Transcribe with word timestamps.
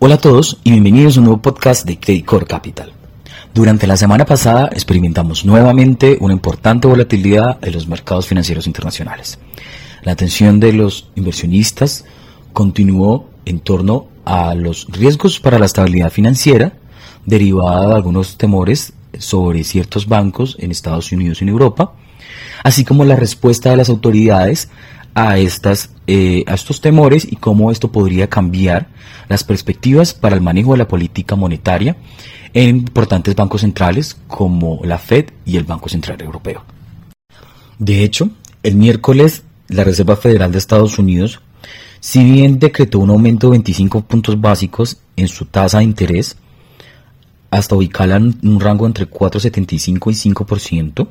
Hola 0.00 0.14
a 0.14 0.20
todos 0.20 0.58
y 0.62 0.70
bienvenidos 0.70 1.16
a 1.16 1.20
un 1.20 1.26
nuevo 1.26 1.42
podcast 1.42 1.84
de 1.84 1.98
Credit 1.98 2.24
Core 2.24 2.46
Capital. 2.46 2.92
Durante 3.52 3.88
la 3.88 3.96
semana 3.96 4.24
pasada 4.24 4.68
experimentamos 4.72 5.44
nuevamente 5.44 6.18
una 6.20 6.32
importante 6.32 6.86
volatilidad 6.86 7.58
en 7.62 7.72
los 7.72 7.88
mercados 7.88 8.28
financieros 8.28 8.68
internacionales. 8.68 9.40
La 10.04 10.12
atención 10.12 10.60
de 10.60 10.72
los 10.72 11.10
inversionistas 11.16 12.04
continuó 12.52 13.28
en 13.44 13.58
torno 13.58 14.06
a 14.24 14.54
los 14.54 14.86
riesgos 14.88 15.40
para 15.40 15.58
la 15.58 15.66
estabilidad 15.66 16.12
financiera 16.12 16.74
derivada 17.26 17.88
de 17.88 17.94
algunos 17.96 18.38
temores 18.38 18.92
sobre 19.18 19.64
ciertos 19.64 20.06
bancos 20.06 20.54
en 20.60 20.70
Estados 20.70 21.10
Unidos 21.10 21.40
y 21.40 21.44
en 21.44 21.48
Europa, 21.48 21.94
así 22.62 22.84
como 22.84 23.04
la 23.04 23.16
respuesta 23.16 23.70
de 23.70 23.76
las 23.76 23.88
autoridades 23.88 24.70
a, 25.14 25.38
estas, 25.38 25.90
eh, 26.08 26.42
a 26.48 26.54
estos 26.54 26.80
temores 26.80 27.30
y 27.30 27.36
cómo 27.36 27.70
esto 27.70 27.92
podría 27.92 28.28
cambiar 28.28 28.88
las 29.28 29.44
perspectivas 29.44 30.14
para 30.14 30.34
el 30.34 30.40
manejo 30.40 30.72
de 30.72 30.78
la 30.78 30.88
política 30.88 31.36
monetaria 31.36 31.96
en 32.52 32.78
importantes 32.78 33.36
bancos 33.36 33.60
centrales 33.60 34.16
como 34.26 34.80
la 34.84 34.98
Fed 34.98 35.26
y 35.44 35.56
el 35.56 35.64
Banco 35.64 35.88
Central 35.88 36.20
Europeo. 36.20 36.64
De 37.78 38.02
hecho, 38.02 38.30
el 38.62 38.74
miércoles 38.74 39.44
la 39.68 39.84
Reserva 39.84 40.16
Federal 40.16 40.50
de 40.50 40.58
Estados 40.58 40.98
Unidos, 40.98 41.40
si 42.00 42.24
bien 42.24 42.58
decretó 42.58 42.98
un 43.00 43.10
aumento 43.10 43.48
de 43.48 43.52
25 43.52 44.02
puntos 44.02 44.40
básicos 44.40 44.98
en 45.16 45.28
su 45.28 45.44
tasa 45.44 45.78
de 45.78 45.84
interés, 45.84 46.36
hasta 47.50 47.76
ubicarla 47.76 48.16
en 48.16 48.38
un 48.42 48.60
rango 48.60 48.86
entre 48.86 49.08
4,75 49.08 50.10
y 50.10 50.32
5%, 50.34 51.08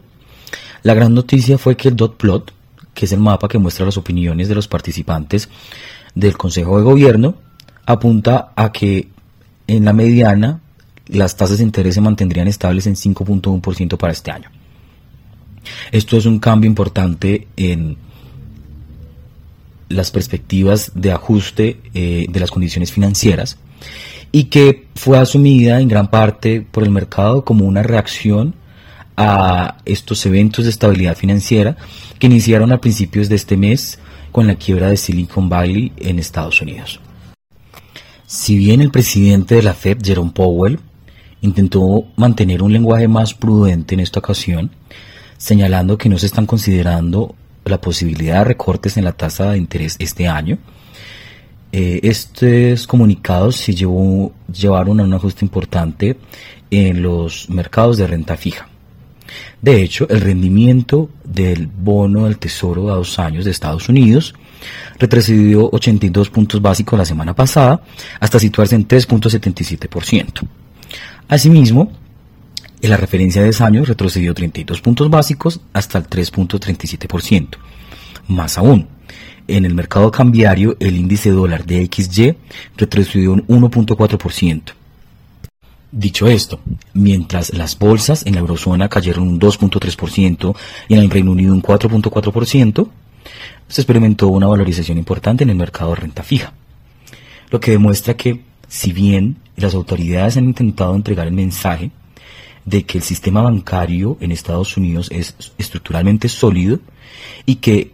la 0.84 0.94
gran 0.94 1.14
noticia 1.14 1.58
fue 1.58 1.76
que 1.76 1.90
el 1.90 1.96
dot 1.96 2.18
plot, 2.18 2.54
que 2.98 3.06
es 3.06 3.12
el 3.12 3.20
mapa 3.20 3.48
que 3.48 3.60
muestra 3.60 3.86
las 3.86 3.98
opiniones 3.98 4.50
de 4.50 4.56
los 4.56 4.68
participantes 4.68 5.50
del 6.16 6.36
Consejo 6.36 6.80
de 6.80 6.84
Gobierno, 6.84 7.36
apunta 7.86 8.54
a 8.56 8.72
que 8.72 9.10
en 9.68 9.86
la 9.86 9.94
mediana 9.94 10.62
las 11.06 11.38
tasas 11.38 11.60
de 11.60 11.64
interés 11.64 11.94
se 11.94 12.02
mantendrían 12.02 12.48
estables 12.48 12.88
en 12.88 12.96
5.1% 12.96 13.98
para 13.98 14.14
este 14.14 14.32
año. 14.32 14.50
Esto 15.92 16.18
es 16.18 16.26
un 16.26 16.40
cambio 16.40 16.68
importante 16.68 17.48
en 17.56 17.98
las 19.90 20.10
perspectivas 20.10 20.92
de 20.96 21.12
ajuste 21.12 21.80
eh, 21.94 22.26
de 22.28 22.40
las 22.40 22.50
condiciones 22.50 22.92
financieras 22.92 23.60
y 24.32 24.46
que 24.46 24.88
fue 24.96 25.20
asumida 25.20 25.80
en 25.80 25.88
gran 25.88 26.10
parte 26.10 26.62
por 26.62 26.82
el 26.82 26.90
mercado 26.90 27.46
como 27.46 27.66
una 27.66 27.84
reacción 27.84 28.56
a 29.18 29.78
estos 29.86 30.26
eventos 30.28 30.66
de 30.66 30.70
estabilidad 30.70 31.18
financiera 31.18 31.76
que 32.20 32.28
iniciaron 32.28 32.72
a 32.72 32.80
principios 32.80 33.28
de 33.28 33.36
este 33.36 33.58
mes 33.58 34.00
con 34.32 34.48
la 34.48 34.56
quiebra 34.56 34.90
de 34.90 34.98
Silicon 34.98 35.50
Valley 35.50 35.92
en 35.98 36.20
Estados 36.20 36.62
Unidos. 36.62 37.00
Si 38.28 38.58
bien 38.58 38.82
el 38.82 38.92
presidente 38.92 39.56
de 39.56 39.64
la 39.64 39.74
Fed, 39.74 39.98
Jerome 40.04 40.32
Powell, 40.32 40.80
intentó 41.42 42.06
mantener 42.16 42.62
un 42.62 42.74
lenguaje 42.74 43.08
más 43.08 43.34
prudente 43.34 43.96
en 43.96 44.02
esta 44.02 44.20
ocasión, 44.20 44.72
señalando 45.38 45.98
que 45.98 46.10
no 46.10 46.18
se 46.18 46.28
están 46.28 46.46
considerando 46.46 47.36
la 47.66 47.82
posibilidad 47.82 48.40
de 48.40 48.44
recortes 48.46 48.98
en 48.98 49.06
la 49.06 49.14
tasa 49.14 49.52
de 49.52 49.58
interés 49.58 49.96
este 50.00 50.28
año, 50.28 50.58
eh, 51.72 52.00
estos 52.04 52.88
comunicados 52.88 53.58
se 53.58 53.74
llevó, 53.74 54.32
llevaron 54.52 55.00
a 55.00 55.04
un 55.04 55.14
ajuste 55.14 55.44
importante 55.44 56.18
en 56.72 57.02
los 57.02 57.50
mercados 57.50 57.98
de 57.98 58.08
renta 58.08 58.38
fija. 58.38 58.70
De 59.62 59.82
hecho, 59.82 60.08
el 60.10 60.22
rendimiento 60.22 61.10
del 61.24 61.68
bono 61.68 62.26
del 62.26 62.38
Tesoro 62.38 62.92
a 62.92 62.96
dos 62.96 63.20
años 63.20 63.46
de 63.46 63.52
Estados 63.52 63.90
Unidos 63.90 64.34
retrocedió 65.00 65.70
82 65.72 66.30
puntos 66.30 66.62
básicos 66.62 66.98
la 66.98 67.06
semana 67.06 67.36
pasada 67.36 67.82
hasta 68.20 68.40
situarse 68.40 68.76
en 68.76 68.88
3.77%. 68.88 70.48
Asimismo, 71.28 71.92
en 72.82 72.90
la 72.90 72.98
referencia 72.98 73.42
de 73.42 73.48
10 73.48 73.62
años 73.62 73.88
retrocedió 73.88 74.34
32 74.34 74.82
puntos 74.82 75.10
básicos 75.10 75.62
hasta 75.74 75.98
el 75.98 76.08
3.37%. 76.08 77.58
Más 78.28 78.58
aún, 78.58 78.88
en 79.48 79.66
el 79.66 79.74
mercado 79.74 80.12
cambiario 80.12 80.76
el 80.80 80.96
índice 80.96 81.32
dólar 81.32 81.66
de 81.66 81.90
XY 81.92 82.36
retrocedió 82.76 83.32
un 83.34 83.48
1.4%. 83.48 84.77
Dicho 85.92 86.28
esto, 86.28 86.60
mientras 86.94 87.54
las 87.54 87.80
bolsas 87.80 88.26
en 88.26 88.34
la 88.36 88.42
eurozona 88.42 88.90
cayeron 88.90 89.28
un 89.28 89.40
2.3% 89.40 90.56
y 90.90 90.94
en 90.96 91.00
el 91.00 91.10
Reino 91.10 91.32
Unido 91.32 91.54
un 91.54 91.62
4.4%, 91.62 92.90
se 93.68 93.82
experimentó 93.82 94.28
una 94.28 94.48
valorización 94.48 94.98
importante 94.98 95.44
en 95.44 95.50
el 95.50 95.56
mercado 95.56 95.92
de 95.92 95.98
renta 95.98 96.24
fija, 96.24 96.54
lo 97.50 97.60
que 97.60 97.72
demuestra 97.72 98.16
que 98.16 98.42
si 98.68 98.92
bien 98.92 99.38
las 99.56 99.74
autoridades 99.74 100.38
han 100.38 100.46
intentado 100.46 100.94
entregar 100.94 101.28
el 101.28 101.34
mensaje 101.34 101.92
de 102.66 102.84
que 102.84 102.98
el 102.98 103.04
sistema 103.04 103.42
bancario 103.42 104.18
en 104.20 104.34
Estados 104.34 104.76
Unidos 104.76 105.08
es 105.10 105.36
estructuralmente 105.58 106.28
sólido 106.28 106.80
y 107.46 107.56
que 107.56 107.94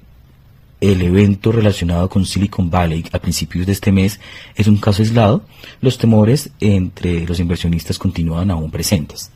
el 0.84 1.02
evento 1.02 1.54
relacionado 1.54 2.10
con 2.10 2.26
Silicon 2.26 2.70
Valley 2.70 3.06
a 3.14 3.20
principios 3.20 3.66
de 3.66 3.72
este 3.72 3.94
mes 3.94 4.20
es 4.54 4.68
un 4.68 4.76
caso 4.76 5.02
aislado, 5.02 5.46
los 5.80 5.98
temores 5.98 6.50
entre 6.60 7.26
los 7.26 7.40
inversionistas 7.40 7.98
continúan 7.98 8.52
aún 8.52 8.70
presentes. 8.70 9.32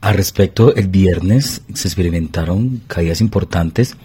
Al 0.00 0.14
respecto, 0.14 0.76
el 0.76 0.86
viernes 0.86 1.62
se 1.74 1.88
experimentaron 1.88 2.82
caídas 2.86 3.20
importantes 3.20 3.96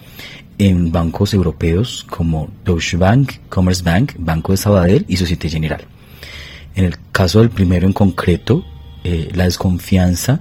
en 0.58 0.90
bancos 0.90 1.34
europeos 1.34 2.04
como 2.10 2.50
Deutsche 2.64 2.96
Bank, 2.96 3.34
Commerce 3.48 3.84
Bank, 3.84 4.14
Banco 4.18 4.50
de 4.50 4.58
Sabadell 4.58 5.04
y 5.06 5.16
Societe 5.16 5.48
General. 5.48 5.84
En 6.74 6.84
el 6.86 6.96
caso 7.12 7.38
del 7.38 7.50
primero 7.50 7.86
en 7.86 7.92
concreto, 7.92 8.64
eh, 9.04 9.28
la 9.34 9.44
desconfianza 9.44 10.40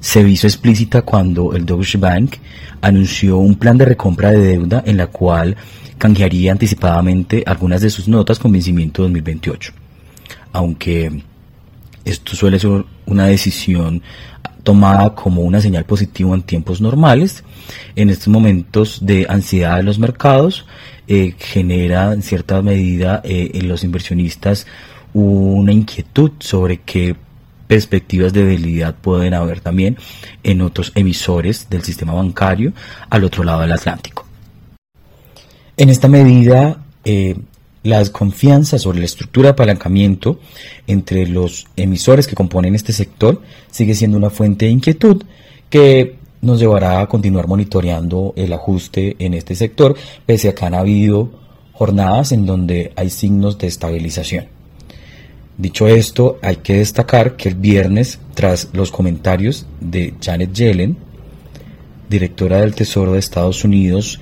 se 0.00 0.28
hizo 0.28 0.46
explícita 0.46 1.02
cuando 1.02 1.54
el 1.54 1.64
Deutsche 1.64 1.98
Bank 1.98 2.36
anunció 2.80 3.38
un 3.38 3.54
plan 3.54 3.78
de 3.78 3.84
recompra 3.84 4.30
de 4.30 4.38
deuda 4.38 4.82
en 4.84 4.96
la 4.96 5.06
cual 5.06 5.56
canjearía 5.98 6.52
anticipadamente 6.52 7.44
algunas 7.46 7.82
de 7.82 7.90
sus 7.90 8.08
notas 8.08 8.38
con 8.38 8.52
vencimiento 8.52 9.02
2028. 9.02 9.72
Aunque 10.52 11.22
esto 12.04 12.34
suele 12.34 12.58
ser 12.58 12.84
una 13.06 13.26
decisión 13.26 14.02
tomada 14.62 15.14
como 15.14 15.42
una 15.42 15.60
señal 15.60 15.84
positiva 15.84 16.34
en 16.34 16.42
tiempos 16.42 16.80
normales, 16.80 17.44
en 17.96 18.10
estos 18.10 18.28
momentos 18.28 18.98
de 19.04 19.26
ansiedad 19.28 19.76
de 19.76 19.82
los 19.82 19.98
mercados 19.98 20.66
eh, 21.06 21.34
genera 21.38 22.12
en 22.12 22.22
cierta 22.22 22.62
medida 22.62 23.20
eh, 23.24 23.50
en 23.54 23.68
los 23.68 23.84
inversionistas 23.84 24.66
una 25.12 25.72
inquietud 25.72 26.32
sobre 26.38 26.78
qué 26.78 27.16
perspectivas 27.70 28.32
de 28.32 28.42
debilidad 28.42 28.96
pueden 28.96 29.32
haber 29.32 29.60
también 29.60 29.96
en 30.42 30.60
otros 30.60 30.90
emisores 30.96 31.68
del 31.70 31.84
sistema 31.84 32.12
bancario 32.12 32.72
al 33.08 33.22
otro 33.22 33.44
lado 33.44 33.60
del 33.60 33.70
Atlántico. 33.70 34.26
En 35.76 35.88
esta 35.88 36.08
medida, 36.08 36.82
eh, 37.04 37.36
la 37.84 38.00
desconfianza 38.00 38.76
sobre 38.76 38.98
la 38.98 39.04
estructura 39.04 39.46
de 39.46 39.52
apalancamiento 39.52 40.40
entre 40.88 41.28
los 41.28 41.68
emisores 41.76 42.26
que 42.26 42.34
componen 42.34 42.74
este 42.74 42.92
sector 42.92 43.40
sigue 43.70 43.94
siendo 43.94 44.18
una 44.18 44.30
fuente 44.30 44.64
de 44.64 44.72
inquietud 44.72 45.22
que 45.70 46.16
nos 46.42 46.58
llevará 46.58 47.00
a 47.00 47.06
continuar 47.06 47.46
monitoreando 47.46 48.34
el 48.34 48.52
ajuste 48.52 49.14
en 49.20 49.34
este 49.34 49.54
sector, 49.54 49.94
pese 50.26 50.48
a 50.48 50.56
que 50.56 50.64
han 50.64 50.74
habido 50.74 51.30
jornadas 51.72 52.32
en 52.32 52.46
donde 52.46 52.92
hay 52.96 53.10
signos 53.10 53.58
de 53.58 53.68
estabilización. 53.68 54.59
Dicho 55.60 55.86
esto, 55.86 56.38
hay 56.40 56.56
que 56.56 56.78
destacar 56.78 57.36
que 57.36 57.50
el 57.50 57.54
viernes, 57.54 58.18
tras 58.32 58.70
los 58.72 58.90
comentarios 58.90 59.66
de 59.78 60.14
Janet 60.18 60.54
Yellen, 60.54 60.96
directora 62.08 62.62
del 62.62 62.74
Tesoro 62.74 63.12
de 63.12 63.18
Estados 63.18 63.62
Unidos, 63.62 64.18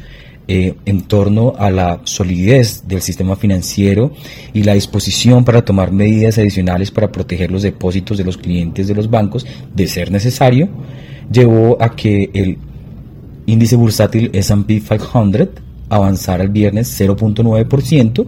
eh, 0.49 0.75
en 0.85 1.03
torno 1.03 1.55
a 1.57 1.71
la 1.71 2.01
solidez 2.03 2.89
del 2.89 3.03
sistema 3.03 3.37
financiero 3.37 4.11
y 4.53 4.65
la 4.65 4.75
disposición 4.75 5.45
para 5.45 5.65
tomar 5.65 5.93
medidas 5.93 6.39
adicionales 6.39 6.91
para 6.91 7.13
proteger 7.13 7.53
los 7.53 7.63
depósitos 7.63 8.19
de 8.19 8.25
los 8.25 8.37
clientes 8.37 8.89
de 8.89 8.97
los 8.97 9.09
bancos, 9.09 9.47
de 9.73 9.87
ser 9.87 10.11
necesario, 10.11 10.69
llevó 11.31 11.81
a 11.81 11.95
que 11.95 12.31
el 12.35 12.59
índice 13.47 13.77
bursátil 13.77 14.33
SP 14.35 14.83
500 14.83 15.51
avanzara 15.89 16.43
el 16.43 16.51
viernes 16.51 17.01
0.9% 17.01 18.27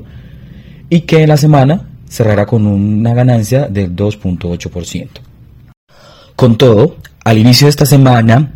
y 0.88 1.00
que 1.00 1.22
en 1.22 1.28
la 1.28 1.36
semana 1.36 1.89
cerrará 2.10 2.44
con 2.44 2.66
una 2.66 3.14
ganancia 3.14 3.68
del 3.68 3.94
2.8%. 3.94 5.08
Con 6.36 6.58
todo, 6.58 6.96
al 7.24 7.38
inicio 7.38 7.66
de 7.66 7.70
esta 7.70 7.86
semana, 7.86 8.54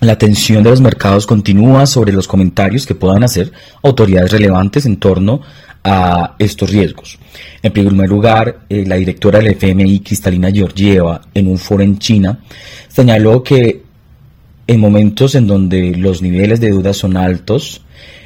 la 0.00 0.12
atención 0.12 0.62
de 0.62 0.70
los 0.70 0.80
mercados 0.80 1.26
continúa 1.26 1.86
sobre 1.86 2.12
los 2.12 2.28
comentarios 2.28 2.86
que 2.86 2.94
puedan 2.94 3.24
hacer 3.24 3.50
autoridades 3.82 4.30
relevantes 4.30 4.86
en 4.86 4.96
torno 4.96 5.40
a 5.82 6.36
estos 6.38 6.70
riesgos. 6.70 7.18
En 7.62 7.72
primer 7.72 8.08
lugar, 8.08 8.60
eh, 8.68 8.84
la 8.86 8.96
directora 8.96 9.40
del 9.40 9.48
FMI, 9.48 10.00
Cristalina 10.00 10.50
Georgieva, 10.52 11.22
en 11.34 11.48
un 11.48 11.58
foro 11.58 11.82
en 11.82 11.98
China, 11.98 12.38
señaló 12.88 13.42
que 13.42 13.82
en 14.66 14.80
momentos 14.80 15.34
en 15.34 15.46
donde 15.46 15.96
los 15.96 16.22
niveles 16.22 16.60
de 16.60 16.68
deuda 16.68 16.92
son 16.92 17.16
altos 17.16 17.82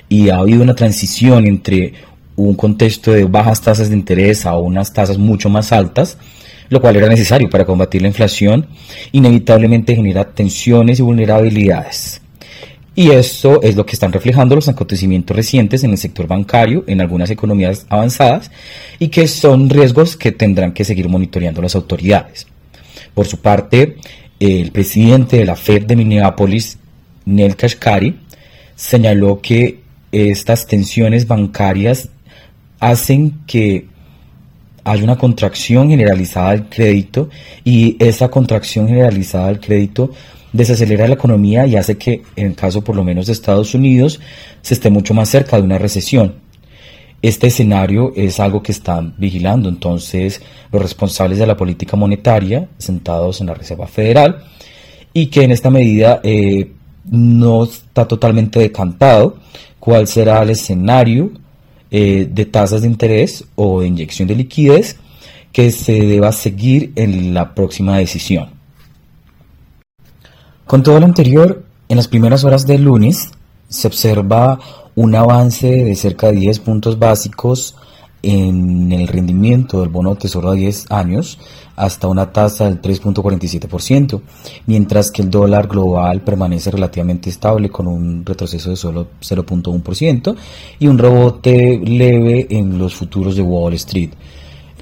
y 0.09 0.29
ha 0.29 0.39
habido 0.39 0.63
una 0.63 0.75
transición 0.75 1.47
entre 1.47 1.95
un 2.37 2.55
contexto 2.55 3.13
de 3.13 3.25
bajas 3.25 3.61
tasas 3.61 3.89
de 3.89 3.97
interés 3.97 4.47
a 4.47 4.57
unas 4.57 4.93
tasas 4.93 5.19
mucho 5.19 5.49
más 5.49 5.73
altas, 5.73 6.19
lo 6.69 6.81
cual 6.81 6.97
era 6.97 7.09
necesario 7.09 7.51
para 7.51 7.65
combatir 7.67 8.03
la 8.03 8.09
inflación, 8.09 8.67
inevitablemente 9.13 9.95
genera 9.95 10.25
tensiones 10.25 10.99
y 10.99 11.03
vulnerabilidades. 11.03 12.21
Y 12.95 13.11
esto 13.11 13.63
es 13.63 13.75
lo 13.75 13.87
que 13.87 13.93
están 13.93 14.13
reflejando 14.13 14.55
los 14.55 14.69
acontecimientos 14.69 15.35
recientes 15.35 15.83
en 15.83 15.93
el 15.93 15.99
sector 15.99 16.27
bancario, 16.27 16.85
en 16.87 17.01
algunas 17.01 17.31
economías 17.31 17.87
avanzadas, 17.89 18.51
y 18.99 19.09
que 19.09 19.29
son 19.29 19.71
riesgos 19.71 20.17
que 20.17 20.33
tendrán 20.33 20.73
que 20.73 20.85
seguir 20.85 21.09
monitoreando 21.09 21.63
las 21.63 21.75
autoridades. 21.75 22.47
Por 23.15 23.27
su 23.27 23.39
parte, 23.39 23.97
el 24.41 24.73
presidente 24.73 25.39
de 25.39 25.45
la 25.45 25.57
Fed 25.57 25.85
de 25.85 25.97
Minneapolis, 25.97 26.79
Nel 27.25 27.57
Kashkari, 27.57 28.19
señaló 28.77 29.41
que 29.41 29.81
estas 30.11 30.67
tensiones 30.67 31.27
bancarias 31.27 32.11
hacen 32.83 33.45
que 33.47 33.87
haya 34.83 35.05
una 35.05 35.17
contracción 35.17 35.89
generalizada 35.89 36.51
del 36.51 36.69
crédito 36.69 37.31
y 37.63 37.97
esa 38.05 38.29
contracción 38.29 38.89
generalizada 38.89 39.47
del 39.47 39.61
crédito 39.61 40.11
desacelera 40.53 41.07
la 41.07 41.15
economía 41.15 41.65
y 41.65 41.77
hace 41.77 41.97
que, 41.97 42.23
en 42.35 42.49
el 42.49 42.55
caso 42.57 42.83
por 42.83 42.97
lo 42.97 43.05
menos 43.05 43.27
de 43.27 43.35
Estados 43.35 43.75
Unidos, 43.75 44.19
se 44.63 44.75
esté 44.75 44.91
mucho 44.91 45.15
más 45.15 45.29
cerca 45.29 45.57
de 45.57 45.63
una 45.63 45.79
recesión. 45.79 46.35
Este 47.23 47.47
escenario 47.47 48.13
es 48.17 48.41
algo 48.41 48.65
que 48.65 48.73
están 48.73 49.15
vigilando 49.17 49.69
entonces 49.69 50.43
los 50.73 50.83
responsables 50.83 51.39
de 51.39 51.47
la 51.47 51.57
política 51.57 51.97
monetaria 51.97 52.69
sentados 52.79 53.41
en 53.41 53.47
la 53.47 53.55
Reserva 53.55 53.87
Federal 53.87 54.43
y 55.15 55.27
que 55.27 55.45
en 55.45 55.53
esta 55.53 55.71
medida 55.71 56.21
eh, 56.25 56.73
no 57.09 57.63
está 57.63 58.09
totalmente 58.09 58.59
decantado 58.59 59.37
cuál 59.79 60.09
será 60.09 60.43
el 60.43 60.51
escenario 60.51 61.31
eh, 61.95 62.27
de 62.29 62.47
tasas 62.47 62.81
de 62.81 62.89
interés 62.89 63.45
o 63.55 63.83
de 63.83 63.87
inyección 63.87 64.27
de 64.27 64.35
liquidez 64.35 64.97
que 65.53 65.71
se 65.71 65.93
deba 65.93 66.33
seguir 66.33 66.91
en 66.97 67.35
la 67.35 67.55
próxima 67.55 67.99
decisión. 67.99 68.49
Con 70.67 70.83
todo 70.83 70.99
lo 70.99 71.05
anterior, 71.05 71.65
en 71.91 71.99
las 71.99 72.09
primeras 72.09 72.45
horas 72.45 72.67
del 72.67 72.85
lunes 72.85 73.31
se 73.69 73.87
observa 73.87 74.59
un 74.95 75.15
avance 75.15 75.69
de 75.69 75.95
cerca 75.95 76.29
de 76.29 76.39
10 76.39 76.61
puntos 76.61 76.99
básicos 76.99 77.77
en 78.23 78.93
el 78.93 79.09
rendimiento 79.09 79.81
del 79.81 79.89
bono 79.89 80.15
tesoro 80.15 80.51
a 80.51 80.55
10 80.55 80.91
años 80.91 81.39
hasta 81.75 82.07
una 82.07 82.33
tasa 82.33 82.65
del 82.65 82.81
3.47%, 82.81 84.21
mientras 84.67 85.11
que 85.11 85.23
el 85.23 85.31
dólar 85.31 85.67
global 85.67 86.21
permanece 86.21 86.71
relativamente 86.71 87.31
estable 87.31 87.71
con 87.71 87.87
un 87.87 88.25
retroceso 88.25 88.71
de 88.71 88.77
solo 88.77 89.09
0.1% 89.21 90.37
y 90.79 90.87
un 90.87 90.99
rebote 90.99 91.81
leve 91.83 92.47
en 92.51 92.79
los 92.79 92.95
futuros 92.95 93.37
de 93.37 93.43
Wall 93.43 93.75
Street. 93.75 94.11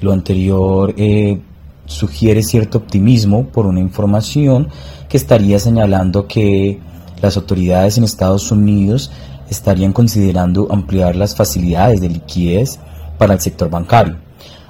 Lo 0.01 0.11
anterior 0.11 0.93
eh, 0.97 1.39
sugiere 1.85 2.43
cierto 2.43 2.77
optimismo 2.79 3.47
por 3.47 3.65
una 3.65 3.79
información 3.79 4.67
que 5.09 5.17
estaría 5.17 5.59
señalando 5.59 6.27
que 6.27 6.79
las 7.21 7.37
autoridades 7.37 7.97
en 7.97 8.03
Estados 8.03 8.51
Unidos 8.51 9.11
estarían 9.49 9.93
considerando 9.93 10.67
ampliar 10.71 11.15
las 11.15 11.35
facilidades 11.35 12.01
de 12.01 12.09
liquidez 12.09 12.79
para 13.21 13.35
el 13.35 13.39
sector 13.39 13.69
bancario. 13.69 14.17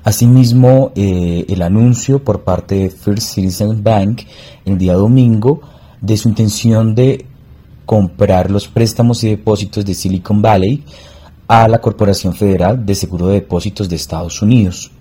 Asimismo, 0.03 0.91
eh, 0.93 1.45
el 1.47 1.61
anuncio 1.61 2.21
por 2.21 2.41
parte 2.41 2.75
de 2.75 2.89
First 2.89 3.35
Citizens 3.35 3.81
Bank 3.81 4.23
el 4.65 4.77
día 4.77 4.95
domingo 4.95 5.61
de 6.01 6.17
su 6.17 6.27
intención 6.27 6.93
de 6.93 7.25
comprar 7.85 8.51
los 8.51 8.67
préstamos 8.67 9.23
y 9.23 9.29
depósitos 9.29 9.85
de 9.85 9.93
Silicon 9.93 10.41
Valley 10.41 10.83
a 11.47 11.69
la 11.69 11.79
Corporación 11.79 12.33
Federal 12.33 12.85
de 12.85 12.93
Seguro 12.93 13.27
de 13.27 13.35
Depósitos 13.35 13.87
de 13.87 13.95
Estados 13.95 14.41
Unidos. 14.41 14.91